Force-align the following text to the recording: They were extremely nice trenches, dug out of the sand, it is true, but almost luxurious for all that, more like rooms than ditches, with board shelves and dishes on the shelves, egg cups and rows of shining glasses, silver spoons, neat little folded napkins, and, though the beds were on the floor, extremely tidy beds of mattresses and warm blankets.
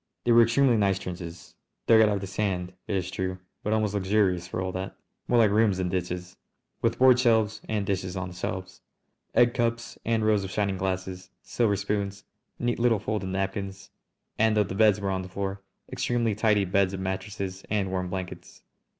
They 0.23 0.31
were 0.31 0.41
extremely 0.41 0.77
nice 0.77 0.97
trenches, 0.97 1.53
dug 1.85 2.01
out 2.01 2.09
of 2.09 2.21
the 2.21 2.25
sand, 2.25 2.73
it 2.87 2.95
is 2.95 3.11
true, 3.11 3.37
but 3.61 3.71
almost 3.71 3.93
luxurious 3.93 4.47
for 4.47 4.59
all 4.59 4.71
that, 4.71 4.95
more 5.27 5.37
like 5.37 5.51
rooms 5.51 5.77
than 5.77 5.89
ditches, 5.89 6.37
with 6.81 6.97
board 6.97 7.19
shelves 7.19 7.61
and 7.69 7.85
dishes 7.85 8.17
on 8.17 8.29
the 8.29 8.33
shelves, 8.35 8.81
egg 9.35 9.53
cups 9.53 9.99
and 10.03 10.25
rows 10.25 10.43
of 10.43 10.49
shining 10.49 10.79
glasses, 10.79 11.29
silver 11.43 11.75
spoons, 11.75 12.23
neat 12.57 12.79
little 12.79 12.97
folded 12.97 13.27
napkins, 13.29 13.91
and, 14.39 14.57
though 14.57 14.63
the 14.63 14.73
beds 14.73 14.99
were 14.99 15.11
on 15.11 15.21
the 15.21 15.29
floor, 15.29 15.61
extremely 15.91 16.33
tidy 16.33 16.65
beds 16.65 16.95
of 16.95 16.99
mattresses 16.99 17.63
and 17.69 17.91
warm 17.91 18.09
blankets. 18.09 18.63